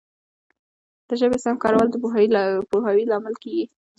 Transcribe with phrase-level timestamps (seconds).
[1.07, 1.95] د ژبي سم کارول د
[2.71, 3.65] پوهاوي لامل کیږي.